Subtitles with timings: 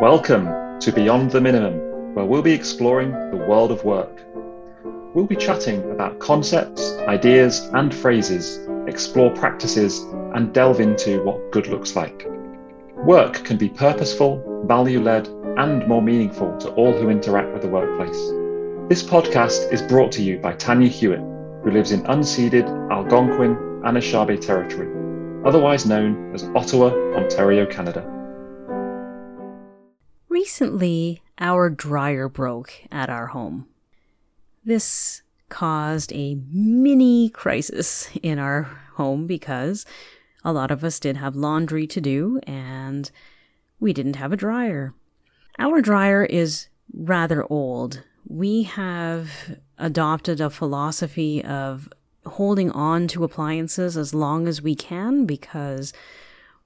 [0.00, 4.22] Welcome to Beyond the Minimum, where we'll be exploring the world of work.
[5.14, 10.00] We'll be chatting about concepts, ideas, and phrases, explore practices,
[10.34, 12.26] and delve into what good looks like.
[12.96, 15.28] Work can be purposeful, value led,
[15.58, 18.16] and more meaningful to all who interact with the workplace.
[18.88, 21.20] This podcast is brought to you by Tanya Hewitt,
[21.62, 23.54] who lives in unceded Algonquin
[23.84, 24.88] Anishinaabe territory,
[25.44, 28.16] otherwise known as Ottawa, Ontario, Canada.
[30.30, 33.66] Recently, our dryer broke at our home.
[34.64, 38.62] This caused a mini crisis in our
[38.94, 39.84] home because
[40.44, 43.10] a lot of us did have laundry to do and
[43.80, 44.94] we didn't have a dryer.
[45.58, 48.04] Our dryer is rather old.
[48.24, 51.88] We have adopted a philosophy of
[52.24, 55.92] holding on to appliances as long as we can because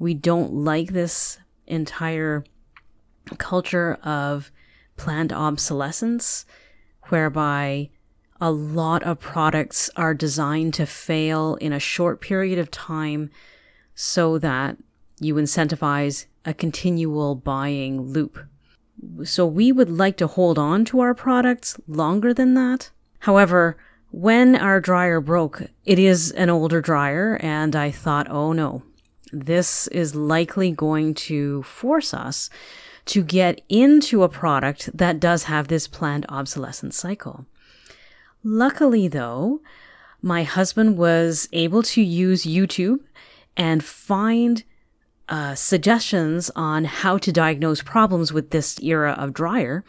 [0.00, 1.38] we don't like this
[1.68, 2.44] entire
[3.38, 4.50] culture of
[4.96, 6.44] planned obsolescence,
[7.08, 7.90] whereby
[8.40, 13.30] a lot of products are designed to fail in a short period of time
[13.94, 14.76] so that
[15.20, 18.38] you incentivize a continual buying loop.
[19.24, 22.90] So we would like to hold on to our products longer than that.
[23.20, 23.76] However,
[24.10, 28.82] when our dryer broke, it is an older dryer, and I thought, oh no,
[29.32, 32.50] this is likely going to force us
[33.06, 37.46] to get into a product that does have this planned obsolescence cycle.
[38.44, 39.60] Luckily, though,
[40.20, 43.00] my husband was able to use YouTube
[43.56, 44.62] and find
[45.28, 49.84] uh, suggestions on how to diagnose problems with this era of dryer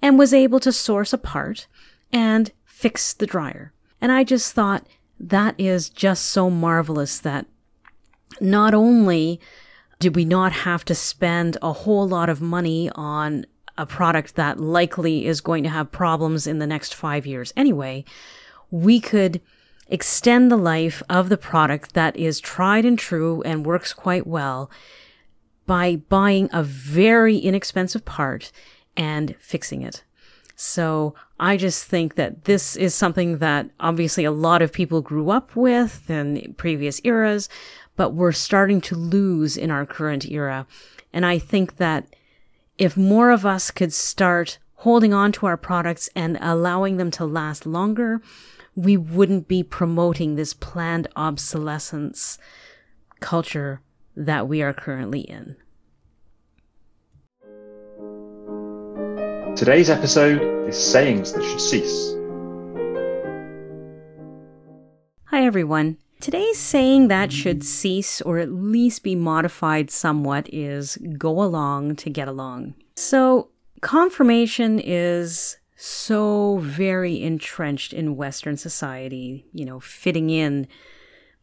[0.00, 1.66] and was able to source a part
[2.12, 3.72] and fix the dryer.
[4.00, 4.86] And I just thought
[5.18, 7.46] that is just so marvelous that
[8.40, 9.40] not only
[10.04, 13.46] did we not have to spend a whole lot of money on
[13.78, 18.04] a product that likely is going to have problems in the next five years anyway,
[18.70, 19.40] we could
[19.88, 24.70] extend the life of the product that is tried and true and works quite well
[25.64, 28.52] by buying a very inexpensive part
[28.98, 30.04] and fixing it.
[30.56, 35.30] So I just think that this is something that obviously a lot of people grew
[35.30, 37.48] up with in previous eras,
[37.96, 40.66] but we're starting to lose in our current era.
[41.12, 42.06] And I think that
[42.78, 47.24] if more of us could start holding on to our products and allowing them to
[47.24, 48.20] last longer,
[48.74, 52.38] we wouldn't be promoting this planned obsolescence
[53.20, 53.80] culture
[54.16, 55.56] that we are currently in.
[59.56, 62.16] Today's episode is Sayings That Should Cease.
[65.26, 65.98] Hi, everyone.
[66.20, 72.10] Today's saying that should cease or at least be modified somewhat is go along to
[72.10, 72.74] get along.
[72.96, 73.50] So,
[73.80, 80.66] confirmation is so very entrenched in Western society, you know, fitting in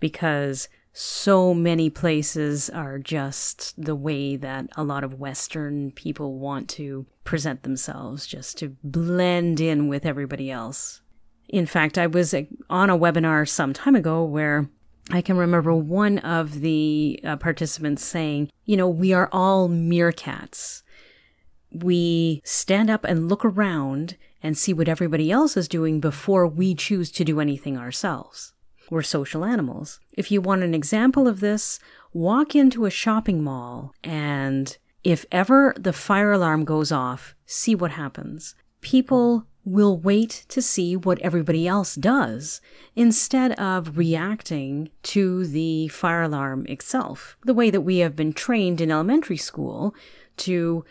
[0.00, 6.68] because so many places are just the way that a lot of Western people want
[6.70, 11.00] to present themselves, just to blend in with everybody else.
[11.48, 12.34] In fact, I was
[12.68, 14.68] on a webinar some time ago where
[15.10, 20.82] I can remember one of the uh, participants saying, you know, we are all meerkats.
[21.72, 26.74] We stand up and look around and see what everybody else is doing before we
[26.74, 28.52] choose to do anything ourselves.
[28.90, 30.00] We're social animals.
[30.12, 31.78] If you want an example of this,
[32.12, 37.92] walk into a shopping mall and if ever the fire alarm goes off, see what
[37.92, 38.54] happens.
[38.80, 42.60] People will wait to see what everybody else does
[42.96, 47.36] instead of reacting to the fire alarm itself.
[47.44, 49.94] The way that we have been trained in elementary school
[50.38, 50.84] to,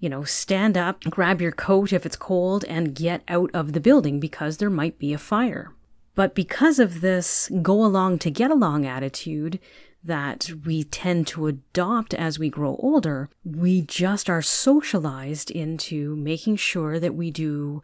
[0.00, 3.80] you know, stand up, grab your coat if it's cold, and get out of the
[3.80, 5.72] building because there might be a fire.
[6.14, 9.58] But because of this go along to get along attitude,
[10.04, 16.56] that we tend to adopt as we grow older, we just are socialized into making
[16.56, 17.82] sure that we do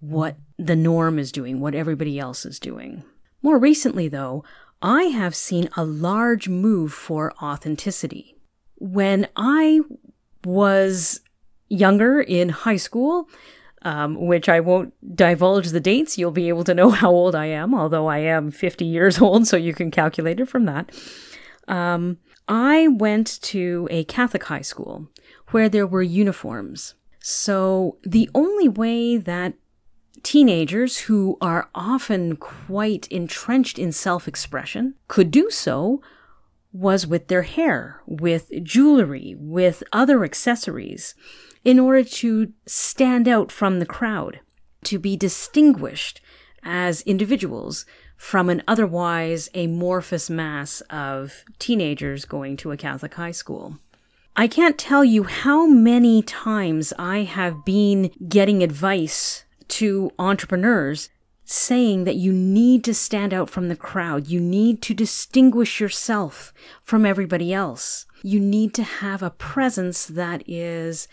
[0.00, 3.02] what the norm is doing, what everybody else is doing.
[3.42, 4.44] More recently, though,
[4.82, 8.36] I have seen a large move for authenticity.
[8.76, 9.80] When I
[10.44, 11.20] was
[11.68, 13.28] younger in high school,
[13.82, 17.46] um, which I won't divulge the dates, you'll be able to know how old I
[17.46, 20.90] am, although I am 50 years old, so you can calculate it from that.
[21.66, 25.08] Um, I went to a Catholic high school
[25.50, 26.94] where there were uniforms.
[27.20, 29.54] So the only way that
[30.22, 36.02] Teenagers who are often quite entrenched in self expression could do so
[36.72, 41.14] was with their hair, with jewelry, with other accessories,
[41.64, 44.40] in order to stand out from the crowd,
[44.84, 46.20] to be distinguished
[46.62, 47.84] as individuals
[48.16, 53.78] from an otherwise amorphous mass of teenagers going to a Catholic high school.
[54.36, 61.10] I can't tell you how many times I have been getting advice to entrepreneurs
[61.44, 64.28] saying that you need to stand out from the crowd.
[64.28, 66.52] You need to distinguish yourself
[66.82, 68.06] from everybody else.
[68.22, 71.08] You need to have a presence that is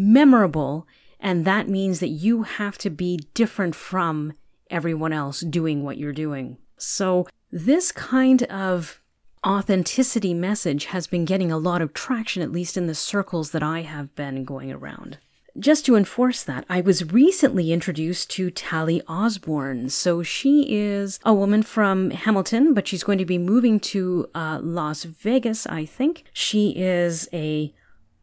[0.00, 0.86] memorable,
[1.20, 4.32] and that means that you have to be different from
[4.70, 6.56] everyone else doing what you're doing.
[6.78, 9.02] So, this kind of
[9.46, 13.62] authenticity message has been getting a lot of traction, at least in the circles that
[13.62, 15.18] I have been going around.
[15.58, 19.88] Just to enforce that, I was recently introduced to Talli Osborne.
[19.88, 24.60] So she is a woman from Hamilton, but she's going to be moving to uh,
[24.62, 26.24] Las Vegas, I think.
[26.32, 27.74] She is a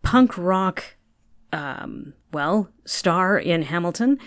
[0.03, 0.95] punk rock,
[1.51, 4.19] um, well, star in Hamilton,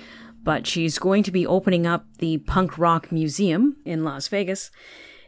[0.43, 4.71] but she's going to be opening up the Punk Rock Museum in Las Vegas.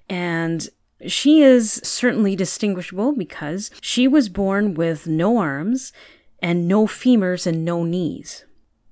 [0.09, 0.69] And
[1.07, 5.93] she is certainly distinguishable because she was born with no arms
[6.41, 8.45] and no femurs and no knees.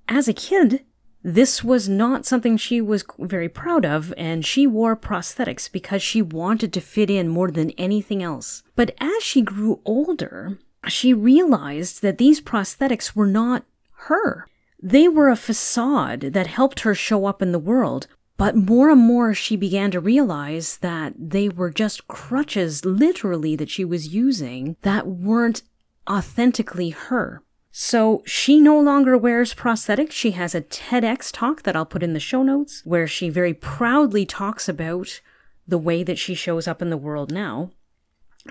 [0.08, 0.84] As a kid,
[1.22, 6.22] this was not something she was very proud of, and she wore prosthetics because she
[6.22, 8.62] wanted to fit in more than anything else.
[8.74, 10.58] But as she grew older,
[10.88, 13.64] she realized that these prosthetics were not
[14.06, 14.46] her.
[14.82, 18.06] They were a facade that helped her show up in the world,
[18.36, 23.68] but more and more she began to realize that they were just crutches, literally, that
[23.68, 25.62] she was using that weren't
[26.08, 27.42] authentically her.
[27.72, 30.12] So she no longer wears prosthetics.
[30.12, 33.54] She has a TEDx talk that I'll put in the show notes where she very
[33.54, 35.20] proudly talks about
[35.68, 37.70] the way that she shows up in the world now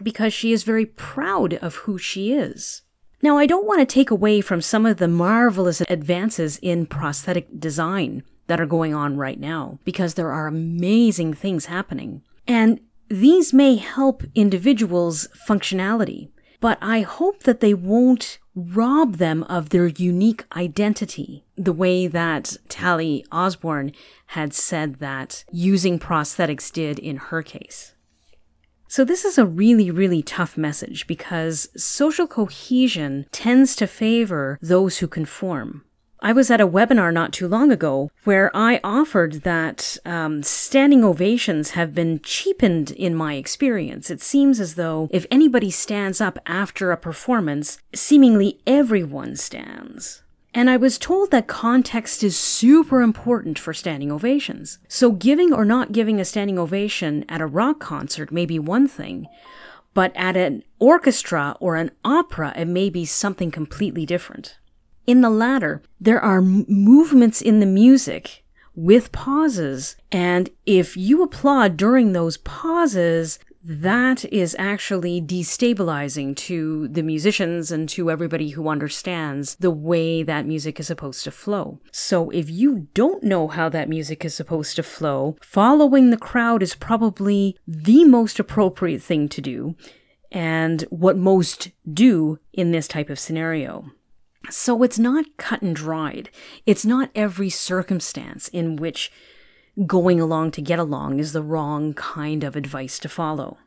[0.03, 2.83] because she is very proud of who she is.
[3.21, 7.59] Now, I don't want to take away from some of the marvelous advances in prosthetic
[7.59, 12.21] design that are going on right now because there are amazing things happening.
[12.47, 19.69] And these may help individuals' functionality but I hope that they won't rob them of
[19.69, 23.93] their unique identity, the way that Talli Osborne
[24.27, 27.93] had said that using prosthetics did in her case.
[28.91, 34.97] So, this is a really, really tough message because social cohesion tends to favor those
[34.97, 35.83] who conform.
[36.21, 41.03] I was at a webinar not too long ago where I offered that um, standing
[41.03, 44.09] ovations have been cheapened in my experience.
[44.09, 50.23] It seems as though if anybody stands up after a performance, seemingly everyone stands.
[50.53, 54.79] And I was told that context is super important for standing ovations.
[54.87, 58.87] So giving or not giving a standing ovation at a rock concert may be one
[58.87, 59.27] thing,
[59.93, 64.57] but at an orchestra or an opera, it may be something completely different.
[65.05, 68.43] In the latter, there are m- movements in the music
[68.75, 69.95] with pauses.
[70.11, 77.89] And if you applaud during those pauses, that is actually destabilizing to the musicians and
[77.89, 81.79] to everybody who understands the way that music is supposed to flow.
[81.91, 86.63] So if you don't know how that music is supposed to flow, following the crowd
[86.63, 89.75] is probably the most appropriate thing to do
[90.31, 93.91] and what most do in this type of scenario.
[94.49, 96.29] So it's not cut and dried.
[96.65, 99.11] It's not every circumstance in which
[99.85, 103.57] going along to get along is the wrong kind of advice to follow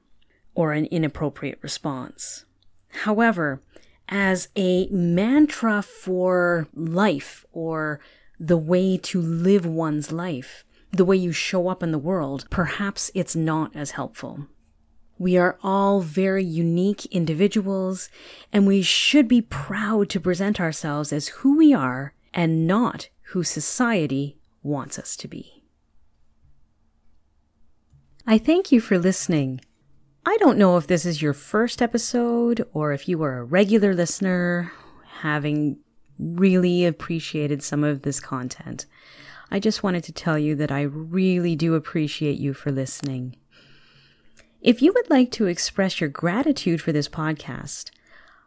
[0.54, 2.44] or an inappropriate response.
[3.04, 3.62] However,
[4.08, 8.00] as a mantra for life or
[8.38, 13.10] the way to live one's life, the way you show up in the world, perhaps
[13.14, 14.46] it's not as helpful.
[15.18, 18.10] We are all very unique individuals,
[18.52, 23.44] and we should be proud to present ourselves as who we are and not who
[23.44, 25.61] society wants us to be.
[28.24, 29.60] I thank you for listening.
[30.24, 33.94] I don't know if this is your first episode or if you are a regular
[33.94, 34.70] listener,
[35.18, 35.78] having
[36.20, 38.86] really appreciated some of this content.
[39.50, 43.34] I just wanted to tell you that I really do appreciate you for listening.
[44.60, 47.90] If you would like to express your gratitude for this podcast,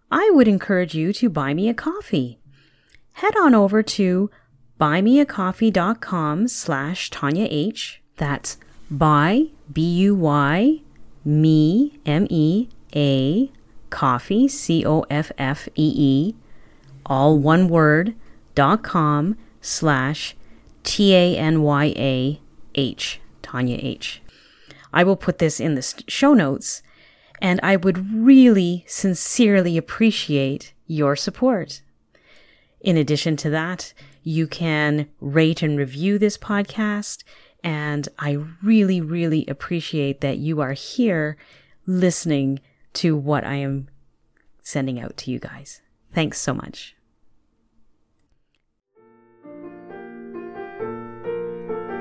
[0.10, 2.40] I would encourage you to buy me a coffee.
[3.12, 4.32] Head on over to
[4.80, 8.02] buymeacoffee.com slash Tanya H.
[8.16, 8.58] That's
[8.90, 10.82] buy, B-U-Y,
[11.24, 13.52] me, M-E, A,
[13.90, 16.36] coffee, C-O-F-F-E-E,
[17.06, 18.14] all one word,
[18.56, 20.36] dot com slash
[20.84, 22.40] T-A-N-Y-A-H,
[23.42, 24.22] Tanya H.
[24.94, 26.82] I will put this in the show notes.
[27.42, 31.82] and I would really sincerely appreciate your support.
[32.82, 37.24] In addition to that, you can rate and review this podcast,
[37.66, 41.36] and I really, really appreciate that you are here
[41.88, 42.60] listening
[42.94, 43.88] to what I am
[44.62, 45.82] sending out to you guys.
[46.14, 46.96] Thanks so much.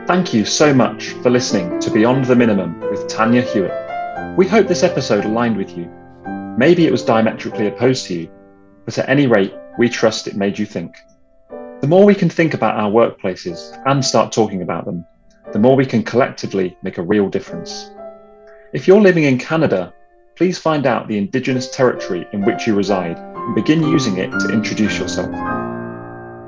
[0.06, 4.36] Thank you so much for listening to Beyond the Minimum with Tanya Hewitt.
[4.36, 5.90] We hope this episode aligned with you.
[6.58, 8.30] Maybe it was diametrically opposed to you,
[8.84, 10.94] but at any rate, we trust it made you think.
[11.80, 15.06] The more we can think about our workplaces and start talking about them,
[15.54, 17.92] the more we can collectively make a real difference.
[18.72, 19.94] If you're living in Canada,
[20.34, 24.52] please find out the Indigenous territory in which you reside and begin using it to
[24.52, 25.30] introduce yourself.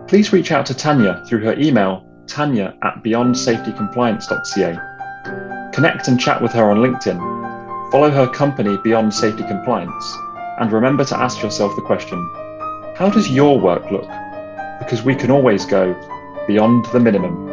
[0.09, 5.71] Please reach out to Tanya through her email tanya at beyondsafetycompliance.ca.
[5.73, 7.93] Connect and chat with her on LinkedIn.
[7.93, 10.17] Follow her company Beyond Safety Compliance.
[10.59, 12.19] And remember to ask yourself the question
[12.97, 14.11] how does your work look?
[14.81, 15.95] Because we can always go
[16.49, 17.46] beyond the minimum